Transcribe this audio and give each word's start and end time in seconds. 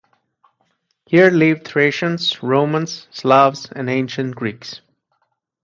Here 1.05 1.29
lived 1.29 1.67
Thracians, 1.67 2.41
Romans, 2.41 3.07
Slavs, 3.11 3.67
and 3.71 3.87
Ancient 3.87 4.33
Greeks. 4.35 4.81